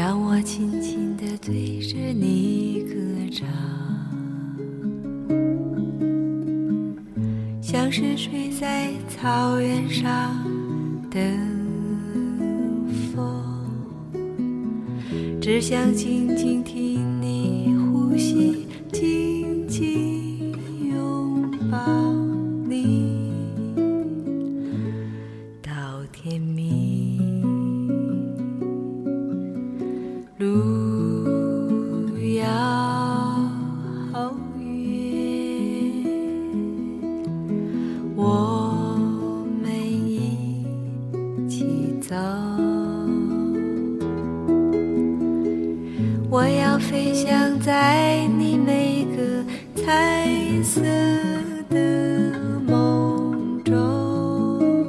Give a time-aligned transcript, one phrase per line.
[0.00, 2.94] 让我轻轻地对着你歌
[3.32, 3.48] 唱，
[7.60, 10.36] 像是睡在草原上
[11.10, 11.18] 的
[13.12, 13.44] 风，
[15.40, 20.54] 只想静静听你呼吸，紧紧
[20.92, 22.12] 拥抱
[22.68, 23.32] 你，
[25.60, 25.72] 到
[26.12, 27.17] 天明。
[46.38, 49.44] 我要飞翔在你每个
[49.74, 50.28] 彩
[50.62, 50.80] 色
[51.68, 52.32] 的
[52.64, 54.86] 梦中，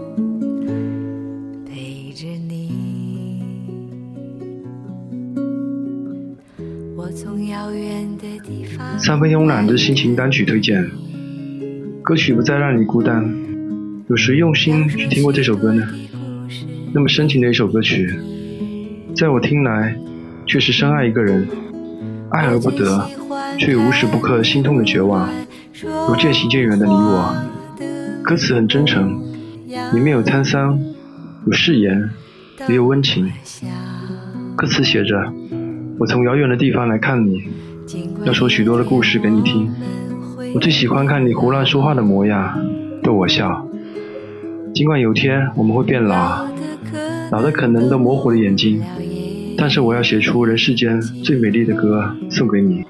[1.66, 3.42] 陪着你。
[6.96, 9.00] 我从遥远的地方。
[9.00, 10.88] 三分慵懒的心情单曲推荐，
[12.04, 13.28] 歌曲不再让你孤单。
[14.08, 15.84] 有谁用心去听过这首歌呢？
[16.94, 18.14] 那么深情的一首歌曲，
[19.16, 19.98] 在我听来，
[20.50, 21.48] 却是深爱一个人，
[22.32, 23.08] 爱而不得，
[23.60, 25.30] 却又无时不刻心痛的绝望，
[26.08, 27.36] 如渐行渐远的你我。
[28.24, 29.22] 歌词很真诚，
[29.94, 30.80] 里面有沧桑，
[31.46, 32.10] 有誓言，
[32.68, 33.32] 也有温情。
[34.56, 35.32] 歌词写着
[36.00, 37.44] ：“我从遥远的地方来看你，
[38.24, 39.72] 要说许多的故事给你听。
[40.56, 42.60] 我最喜欢看你胡乱说话的模样，
[43.04, 43.68] 逗我笑。
[44.74, 46.48] 尽管有天我们会变老，
[47.32, 48.82] 老的可能都模糊了眼睛，
[49.60, 52.86] 但是我要写出人世间最美丽的歌送给你。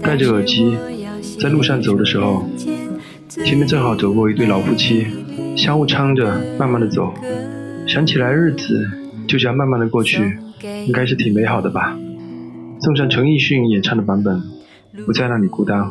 [0.00, 0.76] 戴着耳机，
[1.40, 2.48] 在路上走的时候，
[3.28, 5.06] 前面正好走过一对老夫妻，
[5.56, 7.12] 相互搀着慢慢的走，
[7.86, 8.88] 想起来日子
[9.26, 10.38] 就这样慢慢的过去，
[10.86, 11.98] 应该是挺美好的吧。
[12.80, 14.42] 送上陈奕迅演唱的版本，
[15.06, 15.90] 不再让你孤单。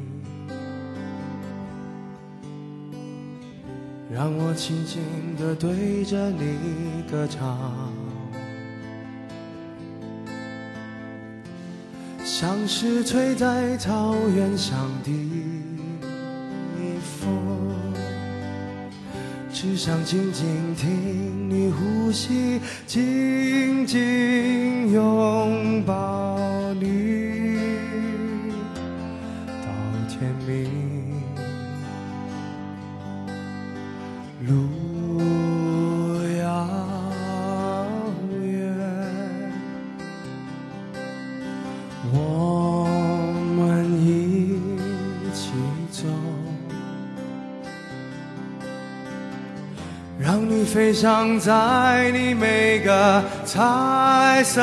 [4.13, 5.01] 让我轻轻
[5.39, 7.93] 地对着你歌唱，
[12.21, 15.09] 像是吹在草原上的
[17.01, 17.73] 风，
[19.53, 26.30] 只想静静听你呼吸，紧紧拥抱。
[50.23, 54.61] 让你飞翔在你每个彩色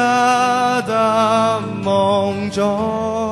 [0.86, 3.27] 的梦中，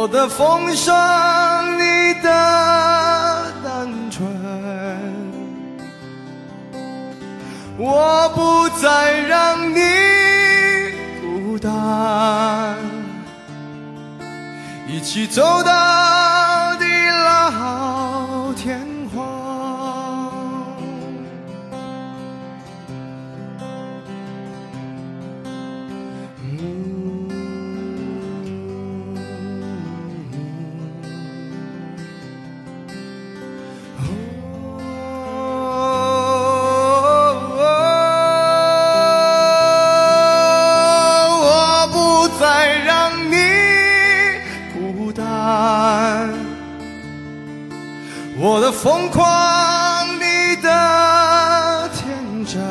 [0.00, 2.30] 我的风霜，你的
[3.64, 4.28] 单纯，
[7.76, 9.80] 我不再让你
[11.20, 12.76] 孤单，
[14.86, 15.72] 一起走到
[48.40, 52.62] 我的疯狂，你的天真，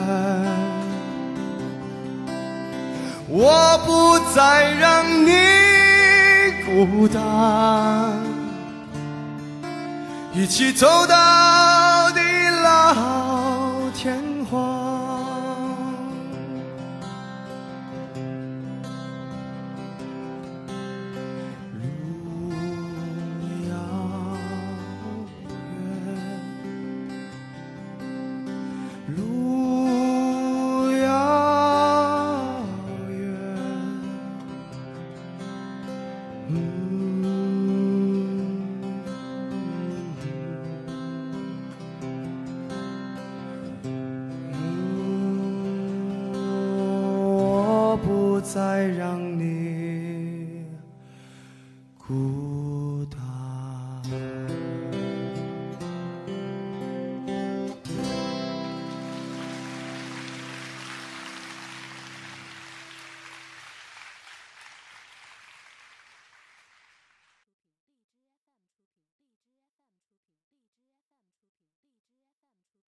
[3.27, 5.33] 我不再让你
[6.65, 7.21] 孤单，
[10.33, 11.15] 一起走到
[36.49, 36.55] 嗯，
[47.21, 50.63] 我不再让你
[51.97, 52.46] 孤。